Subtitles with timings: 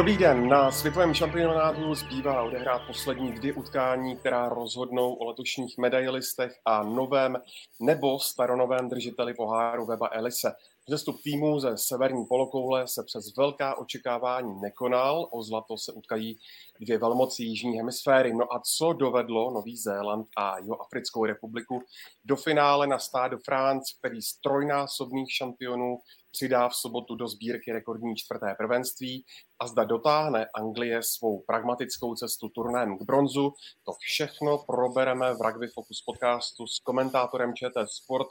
[0.00, 6.52] Dobrý den, na světovém šampionátu zbývá odehrát poslední dvě utkání, která rozhodnou o letošních medailistech
[6.64, 7.36] a novém
[7.80, 10.52] nebo staronovém držiteli poháru Weba Elise.
[10.88, 16.38] Vzestup týmů ze severní polokoule se přes velká očekávání nekonal, o zlato se utkají
[16.80, 18.34] dvě velmoci jižní hemisféry.
[18.34, 21.82] No a co dovedlo Nový Zéland a Africkou republiku
[22.24, 25.98] do finále na de France, který z trojnásobných šampionů
[26.30, 29.24] přidá v sobotu do sbírky rekordní čtvrté prvenství
[29.58, 33.52] a zda dotáhne Anglie svou pragmatickou cestu turnajem k bronzu.
[33.84, 38.28] To všechno probereme v Rugby Focus podcastu s komentátorem ČT Sport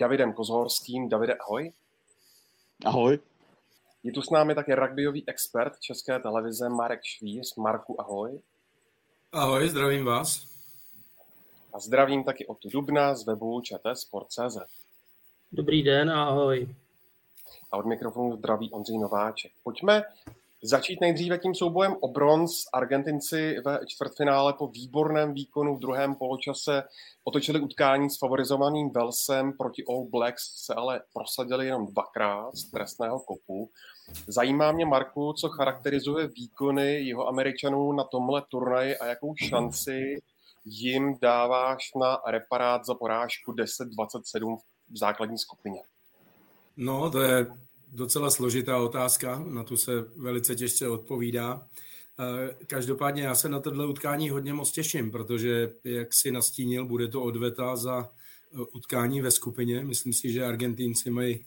[0.00, 1.08] Davidem Kozhorským.
[1.08, 1.72] Davide, ahoj.
[2.84, 3.18] Ahoj.
[4.02, 7.54] Je tu s námi také rugbyový expert České televize Marek Švíř.
[7.56, 8.40] Marku, ahoj.
[9.32, 10.46] Ahoj, zdravím vás.
[11.74, 13.62] A zdravím taky od Dubna z webu
[13.94, 14.56] Sport.cz.
[15.52, 16.68] Dobrý den a ahoj
[17.72, 19.52] a od mikrofonu zdraví Ondřej Nováček.
[19.64, 20.02] Pojďme
[20.62, 22.50] začít nejdříve tím soubojem o bronz.
[22.72, 26.82] Argentinci ve čtvrtfinále po výborném výkonu v druhém poločase
[27.24, 33.20] otočili utkání s favorizovaným Velsem proti All Blacks, se ale prosadili jenom dvakrát z trestného
[33.20, 33.70] kopu.
[34.26, 40.22] Zajímá mě, Marku, co charakterizuje výkony jeho Američanů na tomhle turnaji a jakou šanci
[40.64, 44.56] jim dáváš na reparát za porážku 10-27
[44.90, 45.82] v základní skupině?
[46.76, 47.46] No, to je
[47.92, 51.66] docela složitá otázka, na tu se velice těžce odpovídá.
[52.20, 57.08] Eh, každopádně já se na tohle utkání hodně moc těším, protože, jak si nastínil, bude
[57.08, 59.84] to odveta za eh, utkání ve skupině.
[59.84, 61.46] Myslím si, že Argentínci mají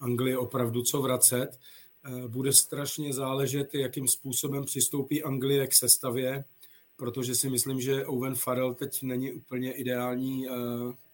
[0.00, 1.58] Anglii opravdu co vracet.
[2.04, 6.44] Eh, bude strašně záležet, jakým způsobem přistoupí Anglie k sestavě,
[6.96, 10.46] protože si myslím, že Owen Farrell teď není úplně ideální,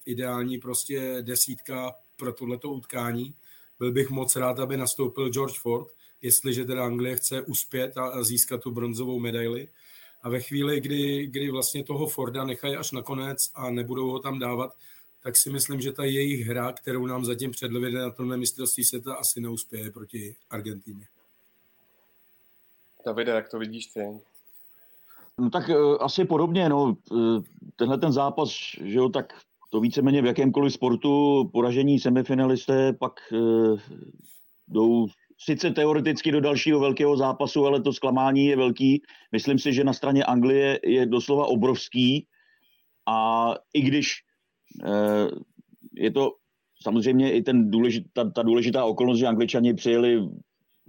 [0.06, 3.34] ideální prostě desítka pro tohleto utkání.
[3.78, 5.88] Byl bych moc rád, aby nastoupil George Ford,
[6.22, 9.68] jestliže teda Anglie chce uspět a, získat tu bronzovou medaili.
[10.22, 14.38] A ve chvíli, kdy, kdy vlastně toho Forda nechají až nakonec a nebudou ho tam
[14.38, 14.72] dávat,
[15.22, 19.14] tak si myslím, že ta jejich hra, kterou nám zatím předvedli na tomhle mistrovství světa,
[19.14, 21.06] asi neuspěje proti Argentíně.
[23.06, 24.00] Davide, jak to vidíš ty?
[25.38, 26.96] No tak uh, asi podobně, no.
[27.10, 27.42] Uh,
[27.76, 28.48] tenhle ten zápas,
[28.82, 29.32] že jo, tak
[29.70, 33.36] to víceméně v jakémkoliv sportu poražení semifinalisté pak e,
[34.68, 35.06] jdou
[35.38, 39.02] sice teoreticky do dalšího velkého zápasu, ale to zklamání je velký.
[39.32, 42.26] Myslím si, že na straně Anglie je doslova obrovský
[43.06, 44.14] a i když
[44.84, 44.90] e,
[45.94, 46.30] je to
[46.82, 50.22] samozřejmě i ten důležit, ta, ta důležitá okolnost, že Angličani přijeli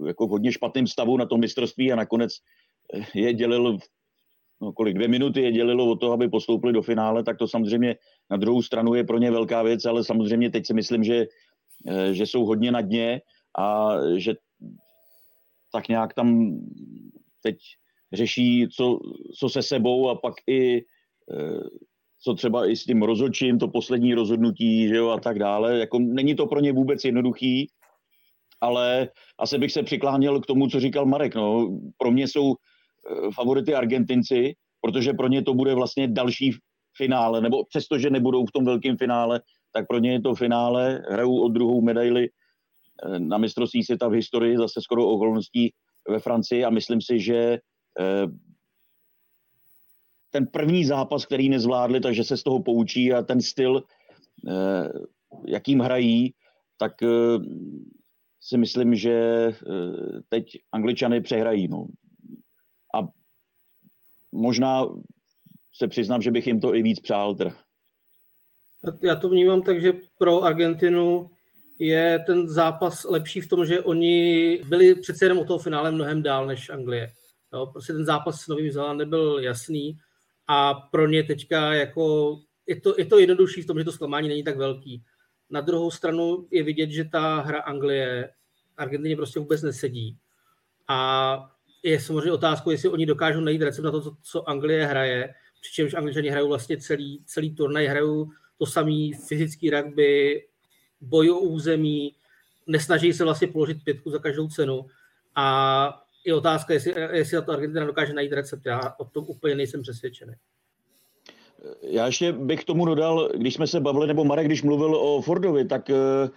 [0.06, 2.32] jako v hodně špatném stavu na tom mistrovství a nakonec
[3.14, 3.78] je dělil
[4.60, 7.96] no, kolik, dvě minuty je dělilo od toho, aby postoupili do finále, tak to samozřejmě
[8.30, 11.26] na druhou stranu je pro ně velká věc, ale samozřejmě teď si myslím, že,
[11.88, 13.20] eh, že jsou hodně na dně
[13.58, 14.34] a že
[15.72, 16.58] tak nějak tam
[17.42, 17.56] teď
[18.12, 18.98] řeší, co,
[19.38, 20.78] co se sebou a pak i
[21.32, 21.60] eh,
[22.22, 25.78] co třeba i s tím rozhodčím, to poslední rozhodnutí, že jo, a tak dále.
[25.78, 27.70] Jako není to pro ně vůbec jednoduchý,
[28.60, 29.08] ale
[29.38, 31.34] asi bych se přikláněl k tomu, co říkal Marek.
[31.34, 31.78] No.
[31.98, 32.54] Pro mě jsou
[33.34, 36.52] favority Argentinci, protože pro ně to bude vlastně další
[36.96, 39.40] finále, nebo přestože nebudou v tom velkém finále,
[39.72, 44.12] tak pro ně je to finále, hrajou o druhou medaili eh, na mistrovství světa v
[44.12, 45.72] historii, zase skoro okolností
[46.08, 47.58] ve Francii a myslím si, že
[48.00, 48.26] eh,
[50.30, 53.82] ten první zápas, který nezvládli, takže se z toho poučí a ten styl,
[55.46, 56.34] jakým hrají,
[56.76, 56.92] tak
[58.40, 59.48] si myslím, že
[60.28, 61.68] teď Angličany přehrají.
[61.68, 61.86] No
[62.94, 63.08] a
[64.32, 64.86] možná
[65.74, 67.36] se přiznám, že bych jim to i víc přál.
[69.02, 71.30] Já to vnímám tak, že pro Argentinu
[71.78, 76.22] je ten zápas lepší v tom, že oni byli přece jenom o toho finále mnohem
[76.22, 77.12] dál než Anglie.
[77.52, 79.98] Jo, prostě ten zápas s Novým Zélandem byl jasný
[80.46, 82.36] a pro ně teďka jako
[82.66, 85.04] je to, je to jednodušší v tom, že to zklamání není tak velký.
[85.50, 88.30] Na druhou stranu je vidět, že ta hra Anglie
[88.76, 90.18] Argentině prostě vůbec nesedí.
[90.88, 91.50] A
[91.82, 95.94] je samozřejmě otázkou, jestli oni dokážou najít recept na to, co, co Anglie hraje, přičemž
[95.94, 100.42] Angličani hrajou vlastně celý, celý turnaj, hrajou to samý fyzický rugby,
[101.00, 102.14] boj o území,
[102.66, 104.86] nesnaží se vlastně položit pětku za každou cenu
[105.34, 108.66] a je otázka, jestli, jestli na to Argentina dokáže najít recept.
[108.66, 110.32] Já o tom úplně nejsem přesvědčený.
[111.82, 115.64] Já ještě bych tomu dodal, když jsme se bavili, nebo Marek, když mluvil o Fordovi,
[115.64, 116.30] tak eh,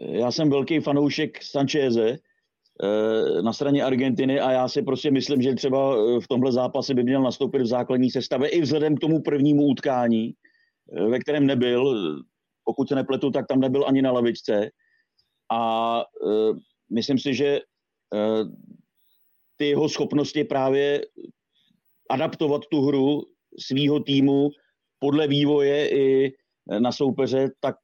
[0.00, 2.18] já jsem velký fanoušek Sancheze,
[3.42, 7.02] na straně Argentiny a já si prostě myslím, že třeba eh, v tomhle zápase by
[7.02, 10.34] měl nastoupit v základní sestavě i vzhledem k tomu prvnímu utkání,
[10.92, 11.96] eh, ve kterém nebyl,
[12.64, 14.70] pokud se nepletu, tak tam nebyl ani na lavičce.
[15.52, 16.02] A
[16.90, 17.60] myslím si, že
[19.56, 21.06] ty jeho schopnosti právě
[22.10, 23.22] adaptovat tu hru
[23.58, 24.50] svýho týmu
[24.98, 26.32] podle vývoje i
[26.78, 27.76] na soupeře, tak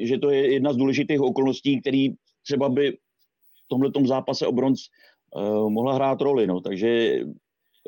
[0.00, 2.08] že to je jedna z důležitých okolností, který
[2.42, 2.98] třeba by
[3.78, 4.80] tomhle zápase o bronz
[5.68, 6.46] mohla hrát roli.
[6.46, 6.60] No.
[6.60, 7.20] Takže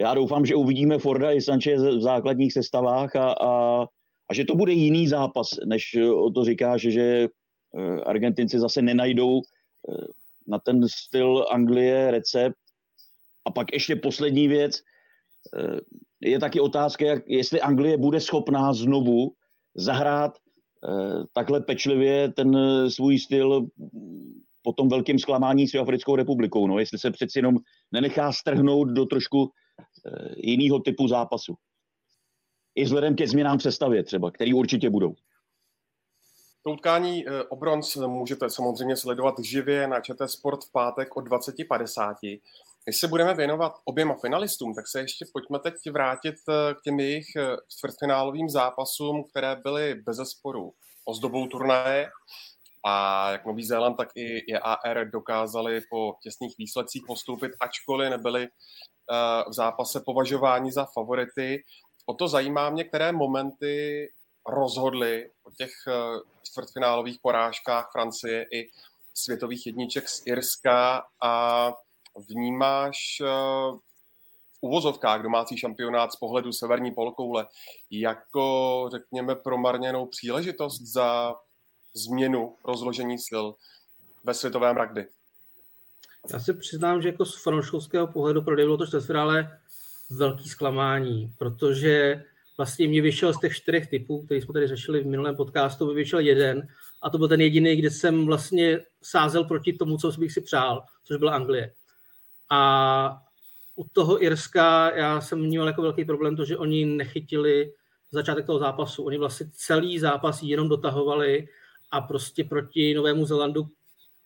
[0.00, 3.82] já doufám, že uvidíme Forda i Sanchez v základních sestavách a, a,
[4.30, 7.28] a že to bude jiný zápas, než o to říkáš, že
[7.78, 10.06] eh, Argentinci zase nenajdou eh,
[10.46, 12.56] na ten styl Anglie recept.
[13.44, 14.82] A pak ještě poslední věc,
[15.56, 15.80] eh,
[16.20, 19.32] je taky otázka, jak, jestli Anglie bude schopná znovu
[19.74, 20.38] zahrát
[21.32, 22.56] takhle pečlivě ten
[22.90, 23.66] svůj styl
[24.66, 26.66] po tom velkém zklamání s Africkou republikou.
[26.66, 27.56] No, jestli se přeci jenom
[27.92, 29.50] nenechá strhnout do trošku
[30.06, 31.54] Eh, jiného typu zápasu.
[32.74, 35.14] I vzhledem ke změnám v sestavě třeba, který určitě budou.
[36.62, 41.28] To utkání eh, o bronz můžete samozřejmě sledovat živě na ČT Sport v pátek od
[41.28, 42.40] 20.50.
[42.84, 47.00] Když se budeme věnovat oběma finalistům, tak se ještě pojďme teď vrátit eh, k těm
[47.00, 47.26] jejich
[47.68, 50.72] čtvrtfinálovým zápasům, které byly bez zesporu
[51.04, 52.10] ozdobou turnaje.
[52.88, 58.48] A jak Nový Zéland, tak i JAR dokázali po těsných výsledcích postoupit, ačkoliv nebyli
[59.48, 61.64] v zápase považováni za favority.
[62.06, 64.08] O to zajímá mě, které momenty
[64.48, 65.92] rozhodly o těch eh,
[66.42, 68.68] čtvrtfinálových porážkách Francie i
[69.14, 71.72] světových jedniček z Irska a
[72.28, 73.26] vnímáš eh,
[74.52, 77.46] v uvozovkách domácí šampionát z pohledu severní polkoule
[77.90, 81.34] jako, řekněme, promarněnou příležitost za
[81.96, 83.44] změnu rozložení sil
[84.24, 85.06] ve světovém rugby?
[86.32, 89.58] Já se přiznám, že jako z fanouškovského pohledu pro bylo to čtvrtfinále
[90.10, 92.24] velký zklamání, protože
[92.56, 96.18] vlastně mě vyšel z těch čtyřech typů, který jsme tady řešili v minulém podcastu, vyšel
[96.18, 96.68] jeden
[97.02, 100.82] a to byl ten jediný, kde jsem vlastně sázel proti tomu, co bych si přál,
[101.04, 101.72] což byla Anglie.
[102.50, 103.22] A
[103.76, 107.72] u toho Irska já jsem vnímal jako velký problém to, že oni nechytili
[108.10, 109.04] začátek toho zápasu.
[109.04, 111.48] Oni vlastně celý zápas jenom dotahovali
[111.90, 113.68] a prostě proti Novému Zelandu,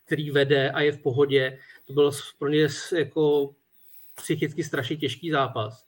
[0.07, 3.55] který vede a je v pohodě, to byl pro ně jako
[4.15, 5.85] psychicky strašně těžký zápas.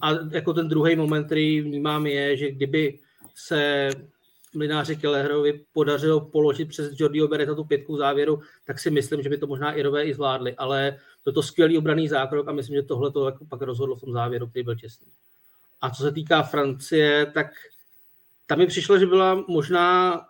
[0.00, 2.98] A jako ten druhý moment, který vnímám, je, že kdyby
[3.34, 3.90] se
[4.54, 9.38] mlináři Kelleherovi podařilo položit přes Jordiho Beretta tu pětku závěru, tak si myslím, že by
[9.38, 13.12] to možná Irové i zvládli, ale je to skvělý obraný zákrok a myslím, že tohle
[13.12, 15.06] to jako pak rozhodlo v tom závěru, který byl těsný.
[15.80, 17.46] A co se týká Francie, tak
[18.46, 20.20] tam mi přišlo, že byla možná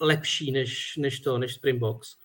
[0.00, 2.16] lepší než, než to, než Springboks.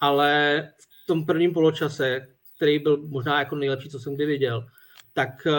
[0.00, 2.26] Ale v tom prvním poločase,
[2.56, 4.66] který byl možná jako nejlepší, co jsem kdy viděl,
[5.14, 5.52] tak uh,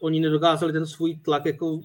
[0.00, 1.80] oni nedokázali ten svůj tlak jako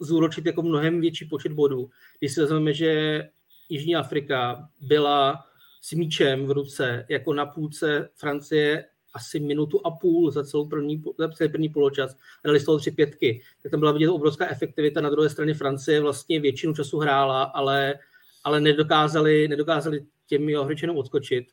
[0.00, 1.90] zúročit jako mnohem větší počet bodů.
[2.18, 3.22] Když si vezmeme, že
[3.68, 5.46] Jižní Afrika byla
[5.82, 8.84] s míčem v ruce jako na půlce Francie
[9.14, 12.90] asi minutu a půl za celou první, za celý první poločas, dali z toho tři
[12.90, 15.00] pětky, tak tam byla vidět obrovská efektivita.
[15.00, 17.94] Na druhé straně Francie vlastně většinu času hrála, ale,
[18.44, 21.46] ale nedokázali, nedokázali těm jeho hryčenům odskočit.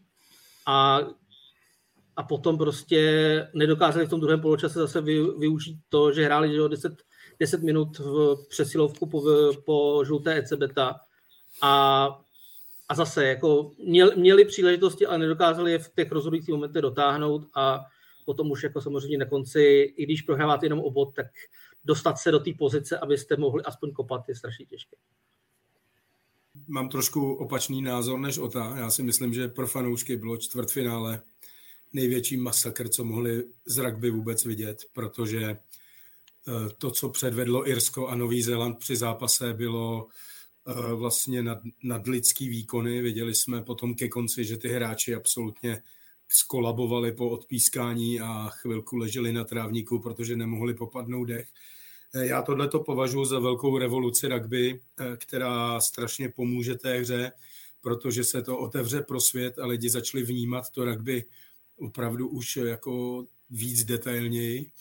[0.66, 1.00] A,
[2.16, 3.02] a potom prostě
[3.54, 6.94] nedokázali v tom druhém poločase zase vy, využít to, že hráli že 10,
[7.40, 9.24] 10 minut v přesilovku po,
[9.66, 11.00] po žluté EC beta
[11.62, 12.08] a,
[12.90, 17.80] a zase jako měl, měli příležitosti, ale nedokázali je v těch rozhodujících momentech dotáhnout a
[18.26, 21.26] potom už jako samozřejmě na konci, i když prohráváte jenom obod, tak
[21.86, 24.98] dostat se do té pozice, abyste mohli aspoň kopat, je strašně těžké
[26.68, 28.78] mám trošku opačný názor než Ota.
[28.78, 31.22] Já si myslím, že pro fanoušky bylo čtvrtfinále
[31.94, 38.16] největší masakr, co mohli z rugby vůbec vidět, protože eh, to, co předvedlo Irsko a
[38.16, 40.08] Nový Zéland při zápase, bylo
[40.68, 43.02] eh, vlastně nad, nadlidský výkony.
[43.02, 45.82] Viděli jsme potom ke konci, že ty hráči absolutně
[46.30, 51.48] skolabovali po odpískání a chvilku leželi na trávníku, protože nemohli popadnout dech.
[52.14, 57.32] Eh, já tohle to považuji za velkou revoluci rugby, eh, která strašně pomůže té hře,
[57.82, 61.26] protože se to otevře pro svět a lidi začali vnímat to rugby
[61.78, 64.72] opravdu už jako víc detailněji.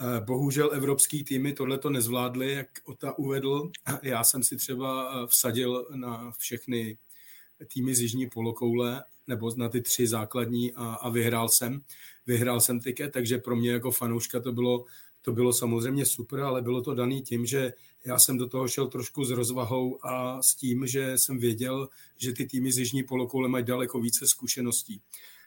[0.00, 3.70] Eh, bohužel evropský týmy tohle to nezvládly, jak Ota uvedl.
[4.02, 6.98] Já jsem si třeba vsadil na všechny
[7.68, 11.82] týmy z Jižní polokoule, nebo na ty tři základní a, a vyhrál jsem.
[12.26, 14.84] Vyhrál jsem tiket, takže pro mě jako fanouška to bylo
[15.24, 17.72] to bylo samozřejmě super, ale bylo to daný tím, že
[18.06, 22.32] já jsem do toho šel trošku s rozvahou a s tím, že jsem věděl, že
[22.32, 25.00] ty týmy z Jižní polokoule mají daleko více zkušeností.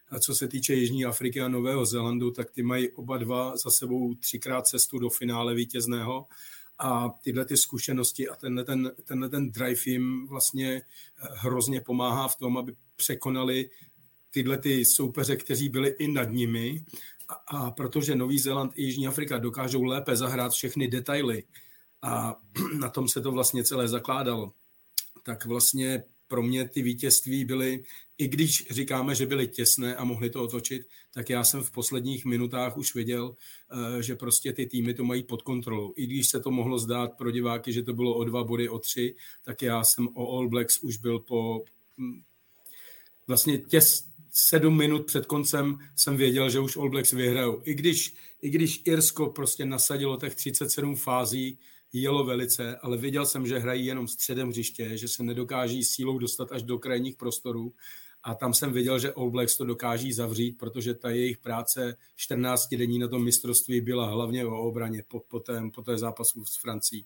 [0.10, 3.70] A co se týče Jižní Afriky a Nového Zélandu, tak ty mají oba dva za
[3.70, 6.26] sebou třikrát cestu do finále vítězného
[6.80, 10.82] a tyhle ty zkušenosti a tenhle ten, tenhle ten drive jim vlastně
[11.16, 13.70] hrozně pomáhá v tom, aby překonali
[14.30, 16.86] tyhle ty soupeře, kteří byli i nad nimi
[17.48, 21.44] a protože Nový Zéland i Jižní Afrika dokážou lépe zahrát všechny detaily
[22.02, 22.36] a
[22.80, 24.54] na tom se to vlastně celé zakládalo,
[25.24, 27.84] tak vlastně pro mě ty vítězství byly,
[28.18, 32.26] i když říkáme, že byly těsné a mohli to otočit, tak já jsem v posledních
[32.26, 33.36] minutách už věděl,
[33.72, 35.94] eh, že prostě ty týmy to mají pod kontrolou.
[35.96, 38.80] I když se to mohlo zdát pro diváky, že to bylo o dva body, o
[38.80, 41.64] tři, tak já jsem o All Blacks už byl po
[41.98, 42.22] hm,
[43.28, 44.08] vlastně těs,
[44.40, 47.62] sedm minut před koncem jsem věděl, že už All Blacks vyhrajou.
[47.64, 51.60] I když, I když Irsko prostě nasadilo těch 37 fází,
[51.94, 56.52] jelo velice, ale viděl jsem, že hrají jenom středem hřiště, že se nedokáží sílou dostat
[56.52, 57.74] až do krajních prostorů
[58.24, 62.68] a tam jsem viděl, že All Blacks to dokáží zavřít, protože ta jejich práce 14
[62.76, 66.58] denní na tom mistrovství byla hlavně o obraně po, po, té, po té zápasu s
[66.58, 67.06] Francií.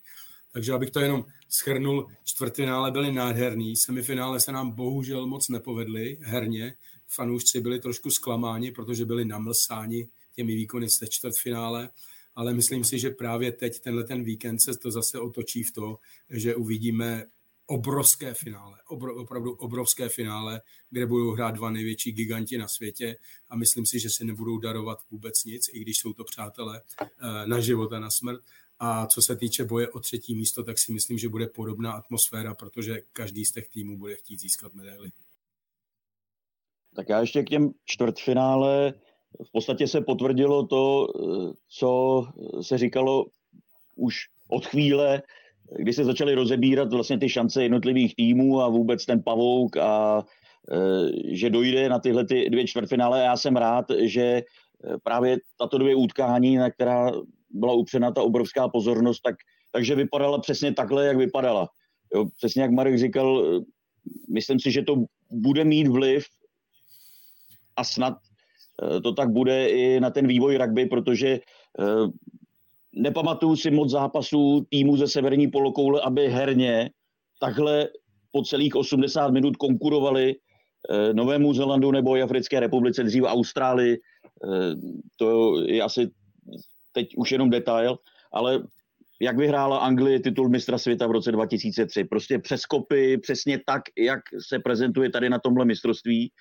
[0.54, 6.76] Takže abych to jenom schrnul, čtvrtfinále byly nádherný, semifinále se nám bohužel moc nepovedly herně,
[7.16, 11.90] fanoušci byli trošku zklamáni, protože byli namlsáni těmi výkony z čtvrtfinále,
[12.36, 15.98] ale myslím si, že právě teď tenhle ten víkend se to zase otočí v to,
[16.30, 17.26] že uvidíme
[17.66, 23.16] obrovské finále, obro, opravdu obrovské finále, kde budou hrát dva největší giganti na světě
[23.50, 27.08] a myslím si, že si nebudou darovat vůbec nic, i když jsou to přátelé eh,
[27.48, 28.42] na život a na smrt.
[28.80, 32.56] A co se týče boje o třetí místo, tak si myslím, že bude podobná atmosféra,
[32.56, 35.12] protože každý z těch týmů bude chtít získat medaily.
[36.96, 38.94] Tak já ještě k těm čtvrtfinále
[39.48, 41.08] v podstatě se potvrdilo to,
[41.70, 42.24] co
[42.62, 43.26] se říkalo
[43.96, 44.16] už
[44.50, 45.22] od chvíle,
[45.78, 50.24] kdy se začaly rozebírat vlastně ty šance jednotlivých týmů a vůbec ten pavouk a
[50.72, 53.24] e, že dojde na tyhle ty dvě čtvrtfinále.
[53.24, 54.44] Já jsem rád, že
[55.04, 57.12] právě tato dvě utkání, na která
[57.50, 59.36] byla upřena ta obrovská pozornost, tak,
[59.72, 61.68] takže vypadala přesně takhle, jak vypadala.
[62.16, 63.62] Jo, přesně jak Marek říkal,
[64.34, 64.96] myslím si, že to
[65.32, 66.24] bude mít vliv
[67.76, 68.14] a snad
[68.84, 72.06] eh, to tak bude i na ten vývoj rugby, protože eh,
[72.96, 76.90] nepamatuju si moc zápasů týmu ze severní polokoule, aby herně
[77.40, 77.90] takhle
[78.32, 83.98] po celých 80 minut konkurovali eh, Novému Zelandu nebo i Africké republice, dřív Austrálii.
[85.18, 86.10] To je asi
[86.94, 87.98] teď už jenom detail,
[88.34, 88.64] ale
[89.22, 92.04] jak vyhrála Anglie titul mistra světa v roce 2003.
[92.04, 96.32] Prostě přes kopy, přesně tak, jak se prezentuje tady na tomhle mistrovství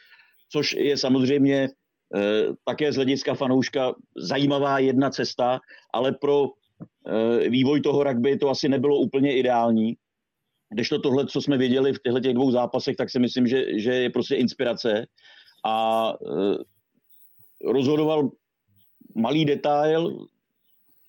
[0.53, 1.69] což je samozřejmě
[2.17, 5.61] eh, také z hlediska fanouška zajímavá jedna cesta,
[5.95, 9.95] ale pro eh, vývoj toho rugby to asi nebylo úplně ideální.
[10.75, 13.81] Když to tohle, co jsme viděli v těchto těch dvou zápasech, tak si myslím, že,
[13.81, 15.07] že je prostě inspirace.
[15.67, 16.57] A eh,
[17.73, 18.31] rozhodoval
[19.15, 20.27] malý detail,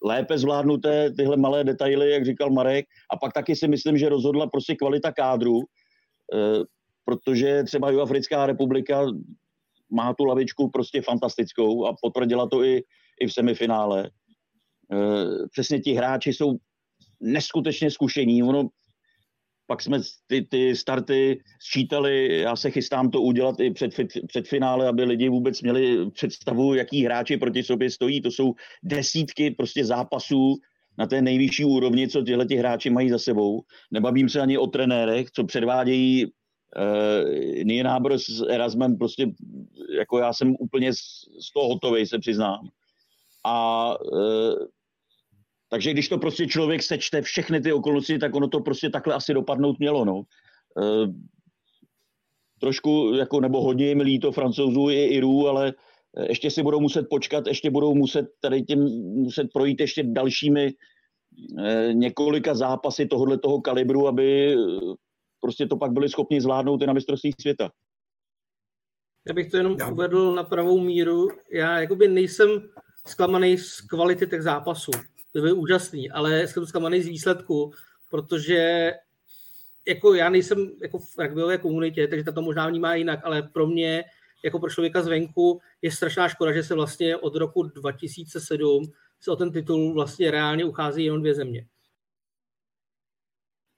[0.04, 2.86] lépe zvládnuté tyhle malé detaily, jak říkal Marek.
[3.12, 5.60] A pak taky si myslím, že rozhodla prostě kvalita kádru,
[7.06, 9.06] protože třeba Jihoafrická republika
[9.92, 12.84] má tu lavičku prostě fantastickou a potvrdila to i,
[13.22, 14.06] i v semifinále.
[14.06, 14.10] E,
[15.52, 16.58] přesně ti hráči jsou
[17.22, 18.44] neskutečně zkušení.
[18.44, 18.70] Ono,
[19.68, 23.92] pak jsme ty, ty starty sčítali, já se chystám to udělat i před,
[24.28, 28.22] před finále, aby lidi vůbec měli představu, jaký hráči proti sobě stojí.
[28.22, 28.54] To jsou
[28.84, 30.56] desítky prostě zápasů
[30.98, 33.62] na té nejvyšší úrovni, co tyhle ti hráči mají za sebou.
[33.92, 36.32] Nebavím se ani o trenérech, co předvádějí
[36.78, 39.28] Uh, Nien Haber s Erasmem prostě,
[39.98, 41.00] jako já jsem úplně z,
[41.40, 42.70] z toho hotový, se přiznám.
[43.44, 44.66] A uh,
[45.70, 49.34] takže když to prostě člověk sečte všechny ty okolnosti, tak ono to prostě takhle asi
[49.34, 50.16] dopadnout mělo, no.
[50.16, 51.14] Uh,
[52.60, 55.74] trošku, jako, nebo hodně jim líto francouzů i Irů, ale
[56.30, 58.80] ještě si budou muset počkat, ještě budou muset tady tím
[59.14, 60.74] muset projít ještě dalšími
[61.92, 64.56] několika zápasy tohohle toho kalibru, aby
[65.42, 67.72] prostě to pak byli schopni zvládnout i na mistrovství světa.
[69.28, 69.88] Já bych to jenom Já.
[69.88, 71.28] uvedl na pravou míru.
[71.52, 72.70] Já jakoby nejsem
[73.08, 74.92] zklamaný z kvality těch zápasů.
[75.34, 77.72] To by úžasný, ale jsem zklamaný z výsledku,
[78.10, 78.92] protože
[79.88, 83.68] jako já nejsem jako v rugbyové komunitě, takže ta to možná vnímá jinak, ale pro
[83.68, 84.04] mě
[84.44, 89.36] jako pro člověka zvenku je strašná škoda, že se vlastně od roku 2007 se o
[89.36, 91.66] ten titul vlastně reálně uchází jenom dvě země.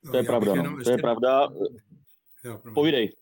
[0.04, 0.84] No, to je pravda, no.
[0.84, 1.50] to je pravda.
[2.44, 3.14] Jo, Povídej.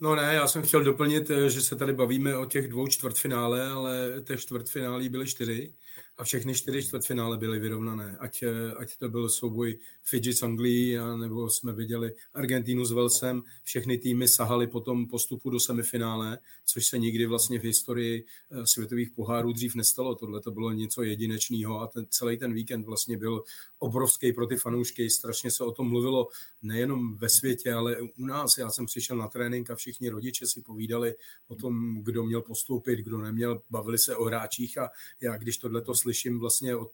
[0.00, 3.68] No ne, já jsem chtěl doplnit, eh, že se tady bavíme o těch dvou čtvrtfinále,
[3.68, 5.74] ale těch čtvrtfinálí byly čtyři
[6.18, 8.16] a všechny čtyři čtvrtfinále byly vyrovnané.
[8.20, 8.44] Ať,
[8.78, 14.28] ať to byl souboj Fidži s Anglií, nebo jsme viděli Argentínu s Velsem, všechny týmy
[14.28, 19.52] sahaly po tom postupu do semifinále, což se nikdy vlastně v historii eh, světových pohárů
[19.52, 20.14] dřív nestalo.
[20.14, 23.42] Tohle to bylo něco jedinečného a ten, celý ten víkend vlastně byl
[23.78, 25.10] obrovský pro ty fanoušky.
[25.10, 26.28] Strašně se o tom mluvilo
[26.62, 28.58] nejenom ve světě, ale u nás.
[28.58, 31.14] Já jsem přišel na trénink a všichni rodiče si povídali
[31.48, 35.82] o tom, kdo měl postoupit, kdo neměl, bavili se o hráčích a já, když tohle
[35.82, 36.90] to slyším vlastně od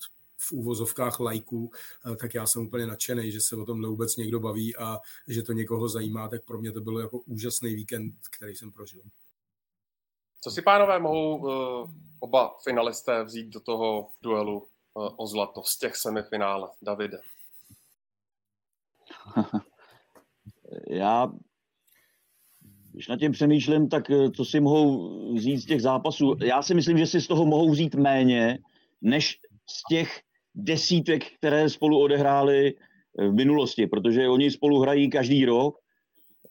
[0.49, 1.71] v úvozovkách lajků,
[2.13, 5.43] eh, tak já jsem úplně nadšený, že se o tomhle vůbec někdo baví a že
[5.43, 9.03] to někoho zajímá, tak pro mě to bylo jako úžasný víkend, který jsem prožil.
[10.41, 15.79] Co si pánové mohou uh, oba finalisté vzít do toho duelu uh, o zlato z
[15.79, 16.69] těch semifinále?
[16.83, 17.21] Davide.
[20.91, 21.33] Já,
[22.93, 24.05] když nad tím přemýšlím, tak
[24.37, 26.37] co si mohou vzít z těch zápasů?
[26.45, 28.59] Já si myslím, že si z toho mohou vzít méně,
[29.01, 30.23] než z těch
[30.55, 32.75] desítek, které spolu odehráli
[33.19, 35.79] eh, v minulosti, protože oni spolu hrají každý rok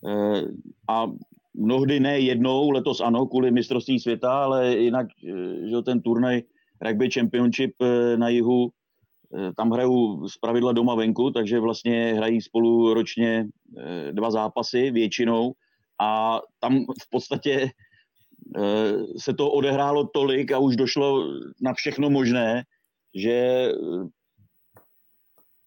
[0.07, 0.41] eh,
[0.89, 1.07] a
[1.53, 6.41] mnohdy ne jednou, letos ano, kvůli mistrovství světa, ale jinak, eh, že ten turnaj
[6.81, 7.75] Rugby Championship
[8.15, 8.71] na jihu,
[9.57, 13.47] tam hrajou z pravidla doma venku, takže vlastně hrají spolu ročně
[14.11, 15.53] dva zápasy většinou
[16.01, 17.69] a tam v podstatě
[19.17, 21.23] se to odehrálo tolik a už došlo
[21.61, 22.63] na všechno možné,
[23.15, 23.31] že
[23.71, 24.07] eh,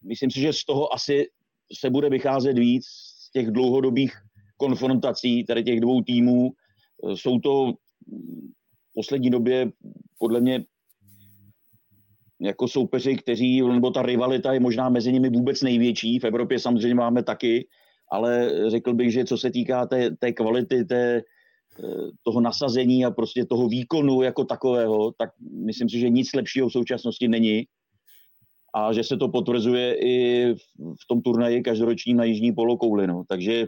[0.05, 1.29] myslím si, že z toho asi
[1.73, 4.13] se bude vycházet víc z těch dlouhodobých
[4.57, 6.51] konfrontací tady těch dvou týmů.
[6.51, 7.73] Eh, jsou to
[8.91, 9.73] v poslední době
[10.19, 10.65] podle mě
[12.41, 16.19] jako soupeři, kteří, nebo ta rivalita je možná mezi nimi vůbec největší.
[16.19, 17.69] V Evropě samozřejmě máme taky,
[18.11, 21.23] ale řekl bych, že co se týká té, té kvality, té,
[22.23, 25.31] toho nasazení a prostě toho výkonu jako takového, tak
[25.67, 27.67] myslím si, že nic lepšího v současnosti není
[28.75, 33.07] a že se to potvrzuje i v tom turnaji každoročním na jižní polokouli.
[33.07, 33.25] No.
[33.29, 33.67] Takže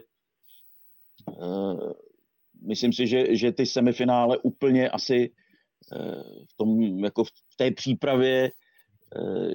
[1.38, 1.92] uh,
[2.68, 5.30] myslím si, že, že ty semifinále úplně asi
[5.92, 8.50] uh, v, tom, jako v té přípravě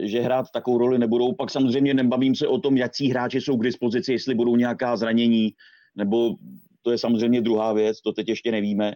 [0.01, 1.33] že hrát takovou roli nebudou.
[1.33, 5.49] Pak samozřejmě nebavím se o tom, jaký hráči jsou k dispozici, jestli budou nějaká zranění,
[5.95, 6.35] nebo
[6.81, 8.93] to je samozřejmě druhá věc, to teď ještě nevíme,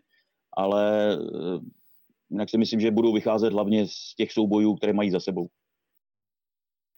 [0.57, 1.59] ale eh,
[2.29, 5.47] jinak si myslím, že budou vycházet hlavně z těch soubojů, které mají za sebou.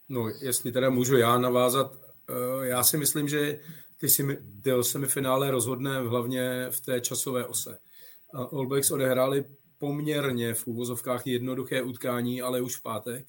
[0.09, 1.95] No, jestli teda můžu já navázat,
[2.29, 3.59] eh, já si myslím, že
[3.97, 7.77] ty, semi, ty semifinále rozhodne hlavně v té časové ose.
[8.33, 9.45] All Blacks odehráli
[9.77, 13.27] poměrně v úvozovkách jednoduché utkání, ale už v pátek.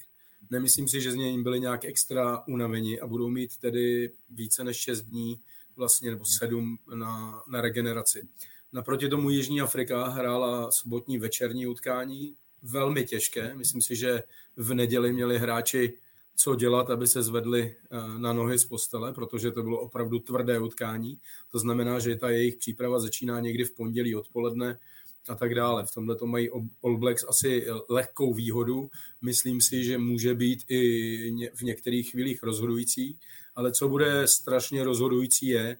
[0.51, 4.77] Nemyslím si, že z něj byli nějak extra unaveni a budou mít tedy více než
[4.77, 5.39] 6 dní
[5.79, 8.27] vlastně, nebo sedm na, na regeneraci.
[8.73, 13.55] Naproti tomu Jižní Afrika hrála sobotní večerní utkání, velmi těžké.
[13.55, 14.23] Myslím si, že
[14.57, 15.97] v neděli měli hráči
[16.35, 20.59] co dělat, aby se zvedli eh, na nohy z postele, protože to bylo opravdu tvrdé
[20.59, 21.19] utkání.
[21.51, 24.79] To znamená, že ta jejich příprava začíná někdy v pondělí odpoledne
[25.27, 25.85] a tak dále.
[25.85, 26.49] V tomhle to mají
[26.83, 28.89] All Blacks asi lehkou výhodu.
[29.21, 33.17] Myslím si, že může být i v některých chvílích rozhodující,
[33.59, 35.77] ale co bude strašně rozhodující je,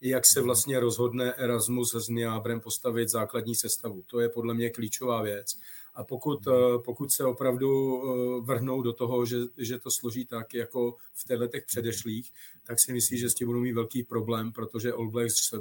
[0.00, 4.02] jak se vlastně rozhodne Erasmus s Niábrem postavit základní sestavu.
[4.06, 5.46] To je podle mě klíčová věc.
[5.94, 6.56] A pokud, hmm.
[6.56, 11.24] eh, pokud se opravdu eh, vrhnou do toho, že, že to složí tak, jako v
[11.24, 12.32] těch letech předešlých,
[12.66, 15.54] tak si myslím, že s tím budou mít velký problém, protože All Blacks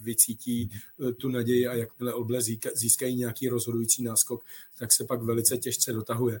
[0.00, 4.44] vycítí eh, tu naději a jakmile All Blacks získají nějaký rozhodující náskok,
[4.78, 6.40] tak se pak velice těžce dotahuje.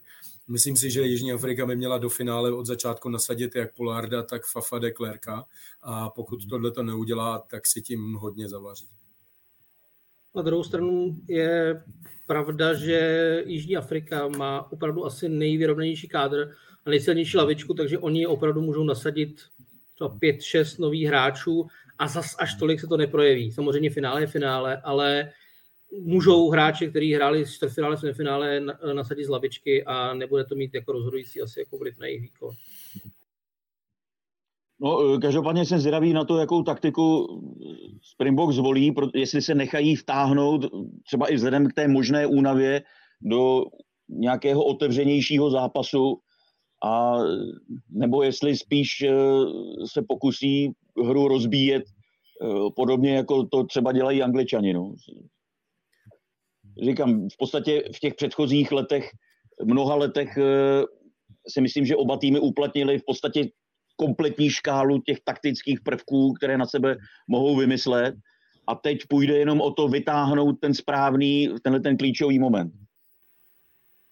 [0.50, 4.46] Myslím si, že Jižní Afrika by měla do finále od začátku nasadit jak Polarda, tak
[4.46, 5.44] Fafa de Klerka
[5.82, 8.88] a pokud tohle to neudělá, tak si tím hodně zavaří.
[10.36, 11.82] Na druhou stranu je
[12.26, 16.52] pravda, že Jižní Afrika má opravdu asi nejvyrovnanější kádr
[16.86, 19.40] a nejsilnější lavičku, takže oni opravdu můžou nasadit
[19.94, 21.66] třeba pět, šest nových hráčů
[21.98, 23.52] a zas až tolik se to neprojeví.
[23.52, 25.32] Samozřejmě finále je finále, ale
[25.98, 28.60] můžou hráči, kteří hráli čtvrtfinále, semifinále,
[28.94, 32.50] nasadit z lavičky a nebude to mít jako rozhodující asi jako vliv na jejich výkon.
[34.82, 37.26] No, každopádně jsem zvědavý na to, jakou taktiku
[38.02, 40.66] Springbok zvolí, jestli se nechají vtáhnout
[41.06, 42.82] třeba i vzhledem k té možné únavě
[43.20, 43.64] do
[44.08, 46.20] nějakého otevřenějšího zápasu,
[46.84, 47.18] a
[47.90, 49.12] nebo jestli spíš eh,
[49.86, 50.72] se pokusí
[51.04, 54.72] hru rozbíjet eh, podobně, jako to třeba dělají angličani.
[54.72, 54.94] No
[56.84, 59.10] říkám, v podstatě v těch předchozích letech,
[59.64, 60.82] mnoha letech eh,
[61.48, 63.48] si myslím, že oba týmy uplatnili v podstatě
[63.96, 66.96] kompletní škálu těch taktických prvků, které na sebe
[67.28, 68.14] mohou vymyslet.
[68.66, 72.72] A teď půjde jenom o to vytáhnout ten správný, tenhle ten klíčový moment.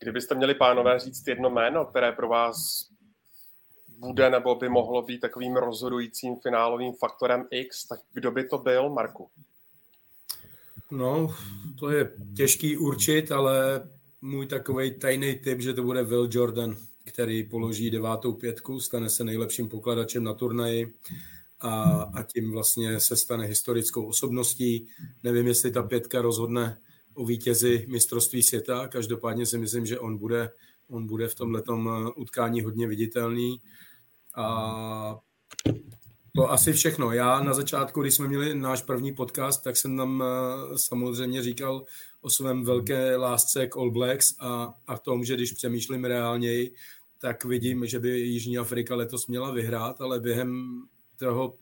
[0.01, 2.89] Kdybyste měli, pánové, říct jedno jméno, které pro vás
[3.99, 8.91] bude nebo by mohlo být takovým rozhodujícím finálovým faktorem X, tak kdo by to byl,
[8.91, 9.31] Marku?
[10.93, 11.35] No,
[11.79, 13.83] to je těžký určit, ale
[14.21, 19.25] můj takový tajný tip, že to bude Will Jordan, který položí devátou pětku, stane se
[19.25, 20.95] nejlepším pokladačem na turnaji
[21.61, 21.83] a,
[22.15, 24.89] a tím vlastně se stane historickou osobností.
[25.25, 26.81] Nevím, jestli ta pětka rozhodne
[27.15, 30.51] o vítězi mistrovství světa, každopádně si myslím, že on bude,
[30.89, 31.63] on bude v tomhle
[32.17, 33.61] utkání hodně viditelný.
[34.37, 35.19] A
[36.39, 37.13] to asi všechno.
[37.13, 41.85] Já na začátku, když jsme měli náš první podcast, tak jsem tam eh, samozřejmě říkal
[42.21, 46.75] o svém velké lásce k All Blacks a, a tom, že když přemýšlím reálněji,
[47.21, 50.83] tak vidím, že by Jižní Afrika letos měla vyhrát, ale během
[51.17, 51.55] toho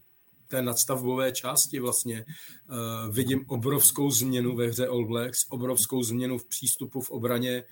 [0.49, 6.45] té nadstavbové části vlastně uh, vidím obrovskou změnu ve hře All Blacks, obrovskou změnu v
[6.45, 7.65] přístupu v obraně,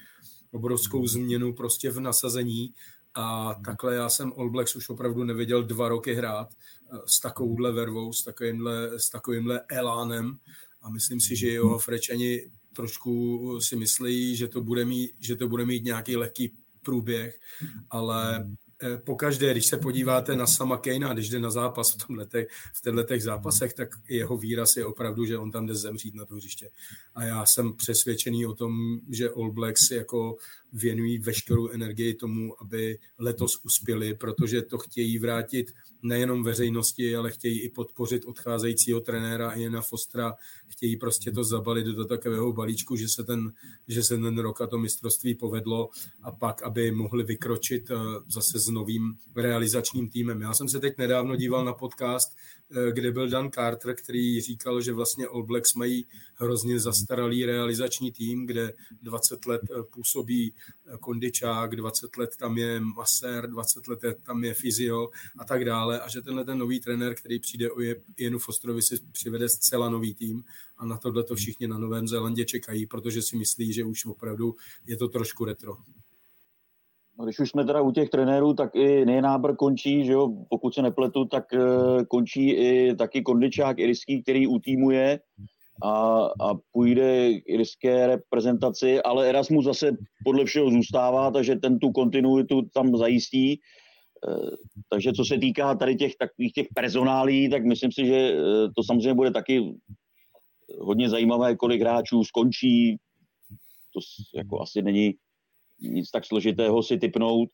[0.52, 2.74] obrovskou změnu prostě v nasazení
[3.14, 6.48] a takhle já jsem All Blacks už opravdu neviděl dva roky hrát
[6.92, 10.38] uh, s takovouhle vervou, s takovýmhle, s takovýmhle elánem
[10.82, 15.48] a myslím si, že jeho Frečani trošku si myslí, že to bude mít, že to
[15.48, 17.40] bude mít nějaký lehký průběh,
[17.90, 18.46] ale
[18.82, 22.80] Eh, pokaždé, když se podíváte na sama Kejna, když jde na zápas v, letech, v
[22.80, 26.70] těchto zápasech, tak jeho výraz je opravdu, že on tam jde zemřít na to hřiště.
[27.14, 30.36] A já jsem přesvědčený o tom, že All Blacks jako
[30.74, 37.60] věnují veškerou energii tomu, aby letos uspěli, protože to chtějí vrátit nejenom veřejnosti, ale chtějí
[37.60, 40.34] i podpořit odcházejícího trenéra Iana Fostra,
[40.66, 43.52] chtějí prostě to zabalit do takového balíčku, že se ten,
[43.88, 45.88] že se ten rok a to mistrovství povedlo
[46.22, 47.94] a pak, aby mohli vykročit eh,
[48.28, 50.40] zase s novým realizačním týmem.
[50.40, 52.36] Já jsem se teď nedávno díval na podcast,
[52.70, 58.12] eh, kde byl Dan Carter, který říkal, že vlastně All Blacks mají hrozně zastaralý realizační
[58.12, 60.54] tým, kde 20 let eh, působí
[61.00, 66.08] kondičák, 20 let tam je masér, 20 let tam je fyzio a tak dále a
[66.08, 67.80] že tenhle ten nový trenér, který přijde o
[68.18, 70.44] Jenu Fostrovi, si přivede zcela nový tým
[70.76, 74.54] a na tohle to všichni na Novém Zélandě čekají, protože si myslí, že už opravdu
[74.86, 75.76] je to trošku retro.
[77.18, 80.74] No, když už jsme teda u těch trenérů, tak i Nejnábr končí, že jo, pokud
[80.74, 85.20] se nepletu, tak uh, končí i taky Kondičák irský, který u týmu je
[85.82, 91.90] a, a půjde k irské reprezentaci, ale Erasmus zase podle všeho zůstává, takže ten tu
[91.90, 93.60] kontinuitu tam zajistí.
[94.28, 94.48] Uh,
[94.88, 98.40] takže co se týká tady těch takových těch personálí, tak myslím si, že uh,
[98.76, 99.74] to samozřejmě bude taky
[100.80, 102.96] hodně zajímavé, kolik hráčů skončí.
[103.94, 104.00] To
[104.38, 105.14] jako asi není
[105.80, 107.48] nic tak složitého si typnout.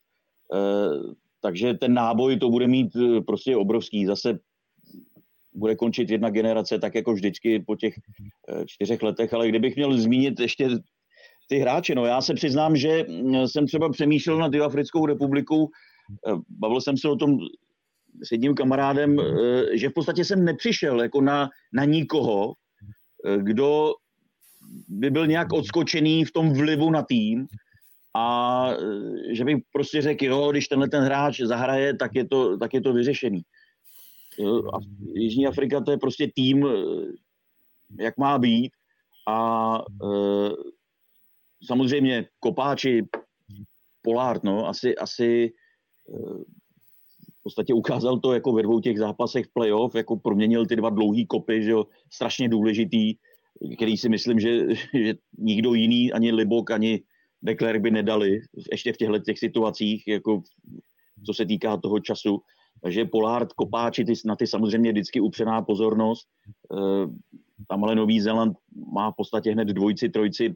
[0.55, 2.89] Eh, takže ten náboj to bude mít
[3.27, 4.05] prostě obrovský.
[4.05, 4.39] Zase
[5.53, 9.97] bude končit jedna generace, tak jako vždycky po těch eh, čtyřech letech, ale kdybych měl
[9.97, 10.69] zmínit ještě
[11.49, 15.69] ty hráče, no já se přiznám, že mm, jsem třeba přemýšlel na Africkou republiku,
[16.49, 17.37] bavil jsem se o tom
[18.23, 19.17] s jedním kamarádem,
[19.73, 22.53] že v podstatě jsem nepřišel jako na, na nikoho,
[23.37, 23.93] kdo
[24.87, 27.47] by byl nějak odskočený v tom vlivu na tým,
[28.15, 28.67] a
[29.31, 32.81] že bych prostě řekl, jo, když tenhle ten hráč zahraje, tak je to, tak je
[32.81, 33.41] to vyřešený.
[34.73, 34.77] A
[35.13, 36.69] Jižní Afrika to je prostě tým, e,
[37.99, 38.71] jak má být
[39.27, 40.49] a e,
[41.65, 43.05] samozřejmě kopáči,
[44.01, 45.51] Polár, no, asi, asi e,
[47.39, 50.89] v podstatě ukázal to jako ve dvou těch zápasech v playoff, jako proměnil ty dva
[50.89, 53.15] dlouhý kopy, že jo, strašně důležitý,
[53.75, 57.03] který si myslím, že, že nikdo jiný, ani Libok, ani
[57.41, 58.41] Declerc by nedali,
[58.71, 60.41] ještě v těchto těch situacích, jako
[61.25, 62.41] co se týká toho času.
[62.81, 66.27] Takže Polard, Kopáči, ty, na ty samozřejmě vždycky upřená pozornost.
[66.47, 66.77] E,
[67.67, 68.57] tam ale Nový Zéland
[68.93, 70.53] má v podstatě hned dvojci, trojci e,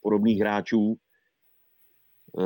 [0.00, 0.96] podobných hráčů.
[2.38, 2.44] E,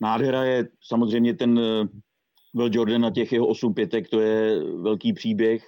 [0.00, 1.60] nádhera je samozřejmě ten
[2.54, 5.64] Will Jordan na těch jeho 8 pětek, to je velký příběh.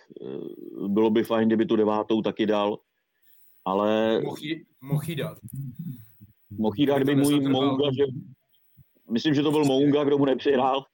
[0.87, 2.79] Bylo by fajn, kdyby tu devátou taky dal
[3.69, 4.21] ale...
[6.77, 8.05] Jí dát, kdyby můj Mounga, že...
[9.11, 10.85] Myslím, že to byl Mounga, kdo mu nepřihrál.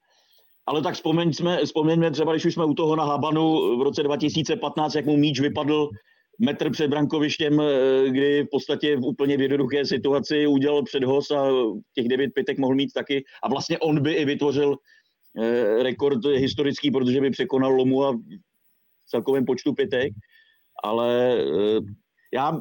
[0.67, 4.95] Ale tak vzpomeňme, vzpomeňme třeba, když už jsme u toho na Habanu v roce 2015,
[4.95, 5.91] jak mu míč vypadl
[6.39, 11.49] metr před brankovištěm, eh, kdy v podstatě v úplně jednoduché situaci udělal předhoz a
[11.95, 13.25] těch devět pitek mohl mít taky.
[13.43, 14.77] A vlastně on by i vytvořil
[15.39, 18.21] eh, rekord historický, protože by překonal Lomu a v
[19.07, 20.13] celkovém počtu pitek.
[20.85, 21.81] Ale eh,
[22.35, 22.61] já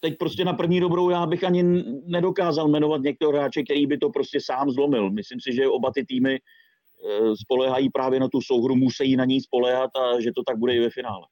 [0.00, 4.10] teď prostě na první dobrou já bych ani nedokázal jmenovat některého hráče, který by to
[4.10, 5.10] prostě sám zlomil.
[5.10, 9.40] Myslím si, že oba ty týmy eh, spolehají právě na tu souhru, musí na ní
[9.40, 11.26] spolehat a že to tak bude i ve finále.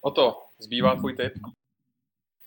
[0.00, 1.32] O to, zbývá tvůj tip?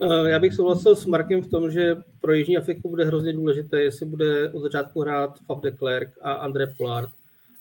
[0.02, 3.82] Eh, já bych souhlasil s Markem v tom, že pro Jižní Afriku bude hrozně důležité,
[3.82, 7.10] jestli bude od začátku hrát Fab de Klerk a André Pollard.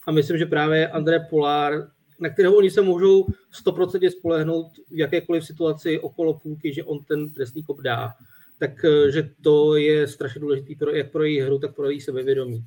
[0.06, 5.44] A myslím, že právě André Pollard, na kterého oni se můžou stoprocentně spolehnout v jakékoliv
[5.44, 8.12] situaci okolo půlky, že on ten trestný kop dá,
[8.58, 12.64] tak eh, to je strašně důležité pro, jak pro její hru, tak pro její sebevědomí.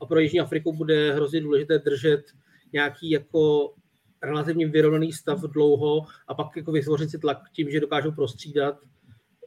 [0.00, 2.22] A pro Jižní Afriku bude hrozně důležité držet
[2.72, 3.74] nějaký jako
[4.22, 8.78] relativně vyrovnaný stav dlouho a pak jako vytvořit si tlak tím, že dokážou prostřídat,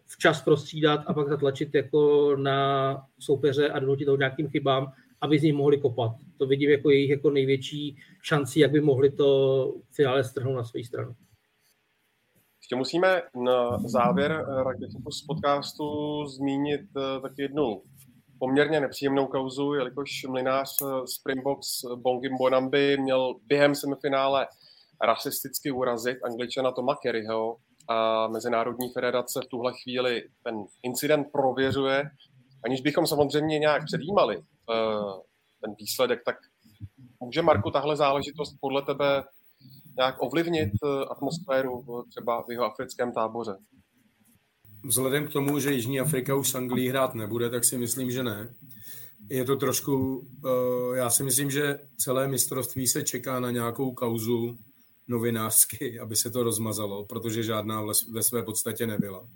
[0.05, 4.91] včas prostřídat a pak zatlačit jako na soupeře a donutit ho nějakým chybám,
[5.25, 6.11] aby z nich mohli kopat.
[6.37, 9.25] To vidím jako jejich jako největší šanci, jak by mohli to
[9.91, 11.15] v finále strhnout na svou stranu.
[12.61, 14.45] Ještě musíme na závěr
[15.09, 15.85] z podcastu
[16.25, 17.81] zmínit eh, taky jednu
[18.39, 24.47] poměrně nepříjemnou kauzu, jelikož mlinář eh, Springboks Bongim Bonambi měl během semifinále
[25.01, 27.57] rasisticky urazit angličana Toma Kerryho
[27.87, 32.03] a Mezinárodní federace v tuhle chvíli ten incident prověřuje,
[32.65, 34.73] aniž bychom samozřejmě nějak předjímali eh,
[35.61, 36.35] ten výsledek, tak
[37.19, 39.23] může Marku tahle záležitost podle tebe
[39.97, 43.57] nějak ovlivnit eh, atmosféru třeba v jeho africkém táboře?
[44.85, 48.23] Vzhledem k tomu, že Jižní Afrika už s Anglií hrát nebude, tak si myslím, že
[48.23, 48.55] ne.
[49.29, 50.27] Je to trošku,
[50.95, 54.57] já si myslím, že celé mistrovství se čeká na nějakou kauzu
[55.07, 59.27] novinářsky, aby se to rozmazalo, protože žádná ve své podstatě nebyla.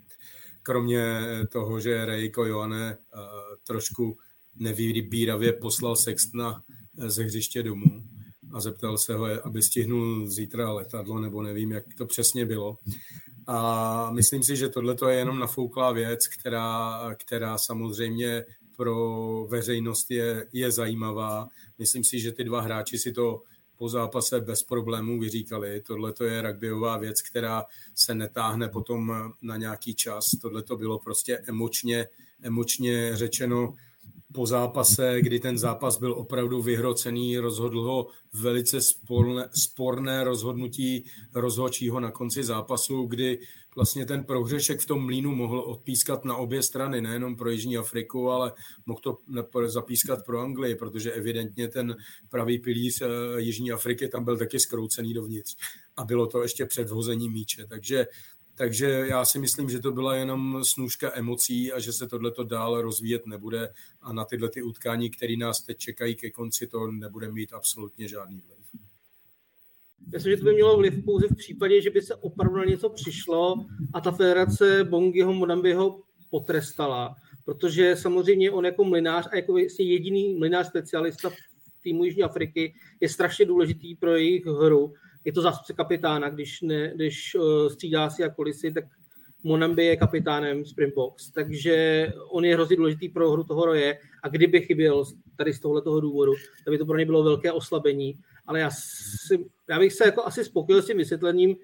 [0.62, 1.04] Kromě
[1.52, 3.22] toho, že Ray Kojoane uh,
[3.66, 4.18] trošku
[4.56, 8.04] nevýbíravě poslal Sextna ze hřiště domů
[8.52, 12.78] a zeptal se ho, aby stihnul zítra letadlo, nebo nevím, jak to přesně bylo.
[13.46, 18.44] A myslím si, že tohle je jenom nafouklá věc, která, která samozřejmě
[18.76, 21.48] pro veřejnost je, je zajímavá.
[21.78, 23.42] Myslím si, že ty dva hráči si to
[23.80, 25.80] po zápase bez problémů vyříkali.
[25.80, 27.64] Tohle je rugbyová věc, která
[27.94, 29.12] se netáhne potom
[29.42, 30.30] na nějaký čas.
[30.42, 32.06] Tohle to bylo prostě emočně,
[32.42, 33.74] emočně řečeno
[34.32, 42.00] po zápase, kdy ten zápas byl opravdu vyhrocený, rozhodl ho velice sporné, sporné rozhodnutí rozhodčího
[42.00, 43.38] na konci zápasu, kdy
[43.76, 48.30] vlastně ten prohřešek v tom mlínu mohl odpískat na obě strany, nejenom pro Jižní Afriku,
[48.30, 48.52] ale
[48.86, 49.18] mohl to
[49.66, 51.96] zapískat pro Anglii, protože evidentně ten
[52.28, 53.06] pravý pilíř eh,
[53.40, 55.56] Jižní Afriky tam byl taky skroucený dovnitř.
[55.96, 58.06] A bylo to ještě před vhozením míče, takže
[58.60, 62.82] takže já si myslím, že to byla jenom snůžka emocí a že se tohleto dál
[62.82, 67.32] rozvíjet nebude a na tyhle ty utkání, které nás teď čekají ke konci, to nebude
[67.32, 68.82] mít absolutně žádný vliv.
[70.12, 72.88] Myslím, že to by mělo vliv pouze v případě, že by se opravdu na něco
[72.88, 80.34] přišlo a ta federace Bongiho Modambiho potrestala, protože samozřejmě on jako mlinář a jako jediný
[80.34, 84.94] mlinář specialista v týmu Jižní Afriky je strašně důležitý pro jejich hru
[85.24, 88.84] je to zástupce kapitána, když, ne, když uh, střídá si a kulisy, tak
[89.44, 94.60] Monambi je kapitánem Springboks, takže on je hrozně důležitý pro hru toho roje a kdyby
[94.60, 95.04] chyběl
[95.36, 96.32] tady z tohoto důvodu,
[96.64, 98.14] tak by to pro ně bylo velké oslabení.
[98.46, 101.56] Ale já, si, já bych se jako asi spokojil s tím vysvětlením,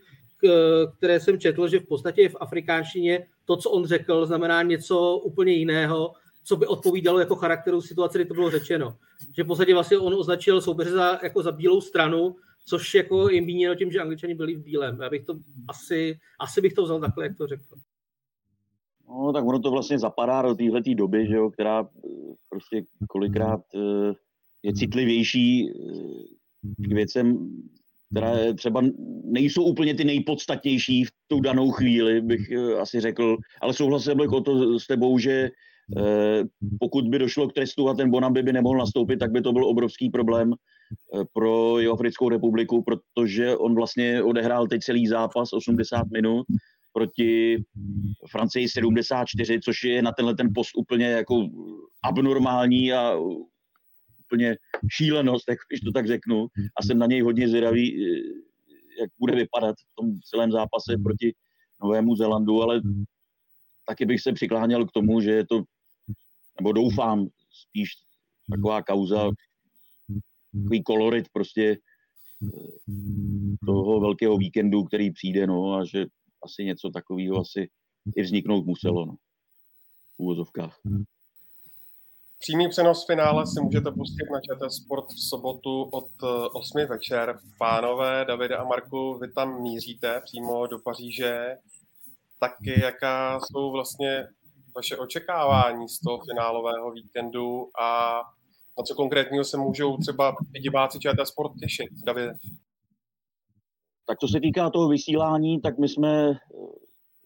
[0.98, 5.52] které jsem četl, že v podstatě v afrikánštině to, co on řekl, znamená něco úplně
[5.52, 6.12] jiného,
[6.44, 8.96] co by odpovídalo jako charakteru situace, kdy to bylo řečeno.
[9.36, 12.36] Že v podstatě vlastně on označil soupeře za, jako za bílou stranu
[12.68, 15.00] což jako je míněno tím, že angličani byli v bílém.
[15.00, 15.34] Já bych to
[15.68, 17.64] asi, asi bych to vzal takhle, jak to řekl.
[19.08, 22.08] No, tak ono to vlastně zapadá do téhle doby, že jo, která eh,
[22.50, 24.12] prostě kolikrát eh,
[24.62, 25.74] je citlivější eh,
[26.78, 27.50] k věcem,
[28.10, 28.82] které třeba
[29.24, 34.40] nejsou úplně ty nejpodstatnější v tu danou chvíli, bych asi řekl, ale souhlasil bych o
[34.40, 35.50] to s tebou, že
[36.80, 39.66] pokud by došlo k trestu a ten Bonambi by nemohl nastoupit, tak by to byl
[39.66, 40.52] obrovský problém
[41.32, 46.46] pro Jihoafrickou republiku, protože on vlastně odehrál teď celý zápas 80 minut
[46.92, 47.64] proti
[48.30, 51.48] Francii 74, což je na tenhle ten post úplně jako
[52.04, 53.16] abnormální a
[54.24, 54.56] úplně
[54.92, 56.46] šílenost, jak když to tak řeknu.
[56.76, 58.20] A jsem na něj hodně zvědavý, eh,
[59.00, 61.34] jak bude vypadat v tom celém zápase proti
[61.82, 62.82] Novému Zelandu, ale
[63.88, 65.62] taky bych se přikláněl k tomu, že je to,
[66.60, 67.90] nebo doufám, spíš
[68.50, 69.30] taková kauza
[70.62, 71.78] takový kolorit prostě
[72.42, 76.06] eh, toho velkého víkendu, který přijde, no a že
[76.42, 77.68] asi něco takového asi
[78.16, 79.14] i vzniknout muselo, no,
[80.16, 80.78] v úvozovkách.
[82.38, 86.08] Přímý přenos finále si můžete pustit na ČT Sport v sobotu od
[86.52, 87.38] 8 eh, večer.
[87.58, 91.56] Pánové, Davide a Marku, vy tam míříte přímo do Paříže.
[92.40, 94.28] Taky jaká jsou vlastně
[94.76, 98.20] vaše očekávání z toho finálového víkendu a
[98.78, 101.88] na co konkrétního se můžou třeba diváci ČT Sport těšit?
[102.06, 102.30] David?
[104.06, 106.36] Tak co se týká toho vysílání, tak my jsme eh,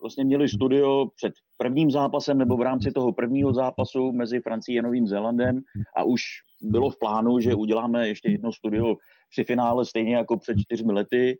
[0.00, 4.82] vlastně měli studio před prvním zápasem nebo v rámci toho prvního zápasu mezi Francií a
[4.82, 5.60] Novým Zélandem
[5.96, 6.22] a už
[6.62, 8.96] bylo v plánu, že uděláme ještě jedno studio
[9.30, 11.38] při finále stejně jako před čtyřmi lety.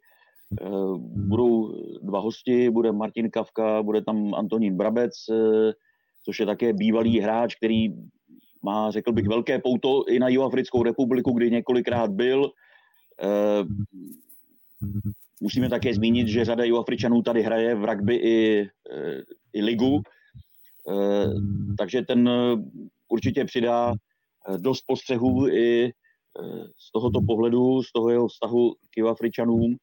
[0.60, 0.66] Eh,
[1.28, 5.72] budou dva hosti, bude Martin Kavka, bude tam Antonín Brabec, eh,
[6.24, 7.88] což je také bývalý hráč, který
[8.62, 12.50] má, řekl bych, velké pouto i na Jihoafrickou republiku, kdy několikrát byl.
[13.22, 13.64] Eh,
[15.40, 18.68] musíme také zmínit, že řada Jihoafričanů tady hraje v rugby i,
[19.52, 20.02] i ligu,
[21.78, 22.30] takže ten
[23.08, 23.92] určitě přidá
[24.56, 25.92] dost postřehů i
[26.78, 29.76] z tohoto pohledu, z toho jeho vztahu k Jihoafričanům.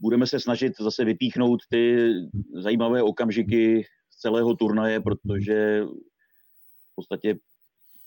[0.00, 2.12] Budeme se snažit zase vypíchnout ty
[2.54, 5.84] zajímavé okamžiky z celého turnaje, protože
[7.00, 7.34] podstatě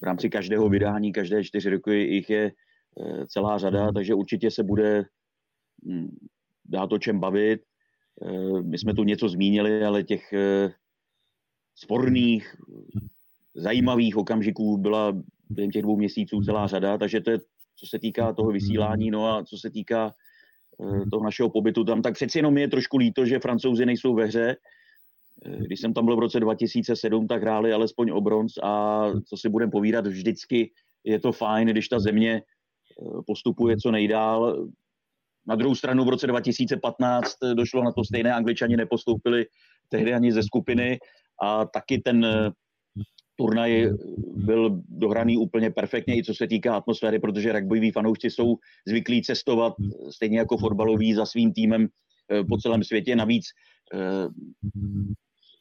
[0.01, 4.63] v rámci každého vydání, každé čtyři roky jich je eh, celá řada, takže určitě se
[4.63, 5.05] bude
[5.85, 6.17] hm,
[6.65, 7.61] dá to čem bavit.
[8.21, 10.73] Eh, my jsme tu něco zmínili, ale těch eh,
[11.75, 12.55] sporných,
[13.55, 15.13] zajímavých okamžiků byla
[15.49, 17.39] během těch dvou měsíců celá řada, takže to je,
[17.75, 20.13] co se týká toho vysílání, no a co se týká
[21.11, 24.55] toho našeho pobytu tam, tak přeci jenom je trošku líto, že francouzi nejsou ve hře.
[25.45, 29.37] Eh, když jsem tam byl v roce 2007, tak hráli alespoň o bronz a co
[29.37, 30.71] si budeme povídat, vždycky
[31.03, 34.67] je to fajn, když ta země eh, postupuje co nejdál.
[35.47, 39.45] Na druhou stranu v roce 2015 došlo na to stejné, angličani nepostoupili
[39.89, 40.99] tehdy ani ze skupiny
[41.41, 42.25] a taky ten
[43.35, 43.89] turnaj
[44.35, 48.55] byl dohraný úplně perfektně, i co se týká atmosféry, protože rugbyví fanoušci jsou
[48.87, 49.73] zvyklí cestovat
[50.11, 51.87] stejně jako fotbaloví za svým týmem
[52.31, 53.15] eh, po celém světě.
[53.15, 53.45] Navíc
[53.93, 54.27] eh,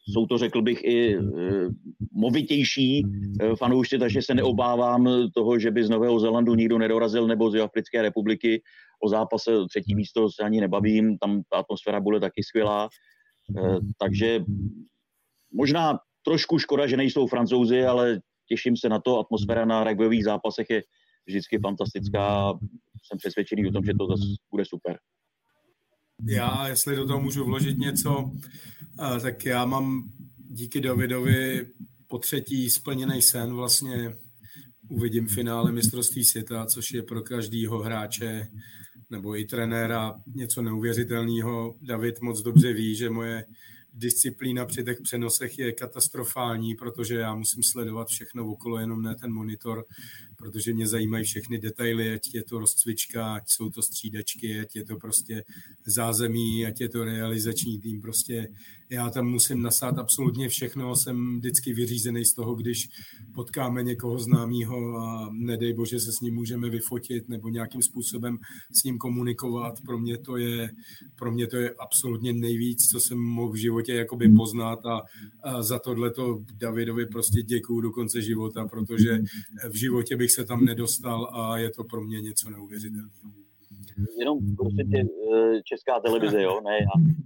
[0.08, 1.20] jsou to, řekl bych, i eh,
[2.12, 3.06] movitější
[3.58, 8.02] fanoušci, takže se neobávám toho, že by z Nového Zelandu nikdo nedorazil nebo z Africké
[8.02, 8.62] republiky.
[9.02, 12.88] O zápase třetí místo se ani nebavím, tam ta atmosféra bude taky skvělá.
[13.98, 14.44] Takže
[15.52, 19.18] možná trošku škoda, že nejsou francouzi, ale těším se na to.
[19.18, 20.82] Atmosféra na rugbyových zápasech je
[21.26, 22.54] vždycky fantastická.
[23.04, 24.98] Jsem přesvědčený o tom, že to zase bude super.
[26.26, 28.30] Já, jestli do toho můžu vložit něco,
[29.22, 30.10] tak já mám
[30.50, 31.66] díky Davidovi
[32.08, 34.14] po třetí splněný sen vlastně
[34.88, 38.48] uvidím finále mistrovství světa, což je pro každého hráče
[39.10, 41.74] nebo i trenéra něco neuvěřitelného.
[41.82, 43.44] David moc dobře ví, že moje
[43.94, 49.32] disciplína při těch přenosech je katastrofální, protože já musím sledovat všechno okolo, jenom ne ten
[49.32, 49.84] monitor,
[50.36, 54.84] protože mě zajímají všechny detaily, ať je to rozcvička, ať jsou to střídačky, ať je
[54.84, 55.44] to prostě
[55.86, 58.48] zázemí, ať je to realizační tým, prostě
[58.92, 62.88] já tam musím nasát absolutně všechno, jsem vždycky vyřízený z toho, když
[63.34, 68.38] potkáme někoho známého a nedej bože se s ním můžeme vyfotit nebo nějakým způsobem
[68.72, 69.80] s ním komunikovat.
[69.86, 70.70] Pro mě to je,
[71.16, 75.00] pro mě to je absolutně nejvíc, co jsem mohl v životě jakoby poznat a,
[75.42, 79.18] a za tohle to Davidovi prostě děkuju do konce života, protože
[79.70, 83.10] v životě bych se tam nedostal a je to pro mě něco neuvěřitelného.
[84.18, 84.84] Jenom prostě
[85.64, 87.22] česká televize, jo, ne já.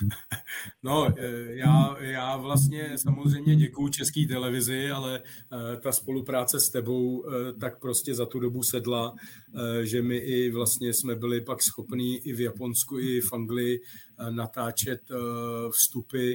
[0.82, 7.24] No, eh, já, já vlastně samozřejmě děkuju České televizi, ale eh, ta spolupráce s tebou
[7.26, 9.14] eh, tak prostě za tu dobu sedla,
[9.82, 13.80] že my i vlastně jsme byli pak schopní i v Japonsku, i v Anglii
[14.30, 15.00] natáčet
[15.70, 16.34] vstupy,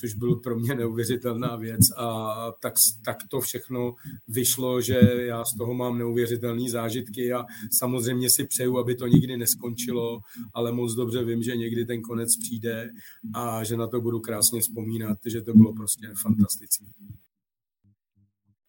[0.00, 3.94] což byl pro mě neuvěřitelná věc a tak, tak to všechno
[4.28, 7.44] vyšlo, že já z toho mám neuvěřitelné zážitky a
[7.78, 10.20] samozřejmě si přeju, aby to nikdy neskončilo,
[10.54, 12.90] ale moc dobře vím, že někdy ten konec přijde
[13.34, 16.84] a že na to budu krásně vzpomínat, že to bylo prostě fantastické.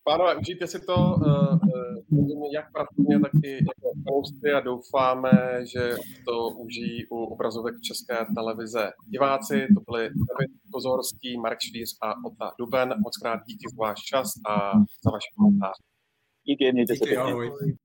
[0.08, 1.60] Pánové, užijte si to uh,
[2.14, 5.32] uh, jak pracovně, tak i jako fanoušci a doufáme,
[5.66, 9.68] že to užijí u obrazovek České televize diváci.
[9.76, 12.90] To byli David Kozorský, Mark Švíř a Ota Duben.
[13.04, 14.72] Moc krát díky za váš čas a
[15.04, 15.76] za vaše komentář.
[16.44, 17.32] Díky, mějte díky, se pěkně.
[17.32, 17.78] Ahoj.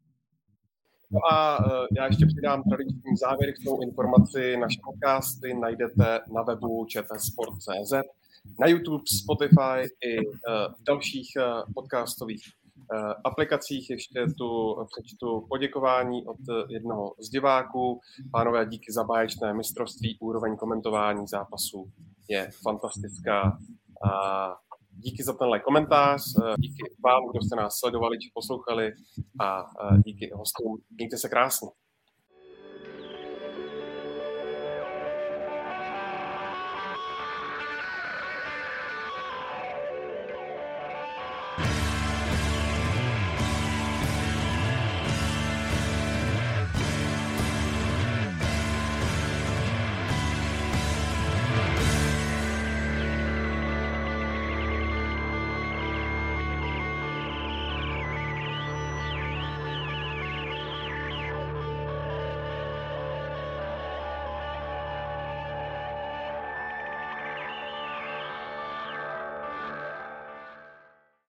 [1.13, 4.57] No a uh, já ještě přidám tradiční závěrečnou informaci.
[4.57, 7.93] Naše podcasty najdete na webu čtsport.cz,
[8.61, 12.43] na YouTube, Spotify i uh, v dalších uh, podcastových
[13.25, 13.91] aplikacích.
[13.91, 16.37] Ještě tu přečtu poděkování od
[16.69, 18.01] jednoho z diváků.
[18.33, 20.19] Pánové, díky za báječné mistrovství.
[20.21, 21.91] Úroveň komentování zápasu
[22.29, 23.59] je fantastická.
[24.13, 24.47] A
[24.99, 28.93] Díky za tenhle komentář, eh, díky vám, kdo jste nás sledovali či poslouchali
[29.41, 30.79] a eh, díky hostům.
[30.91, 31.69] Mějte se krásně.